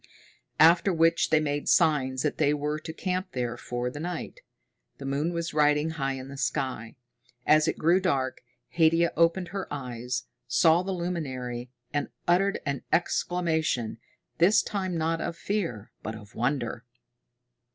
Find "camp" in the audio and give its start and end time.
2.91-3.33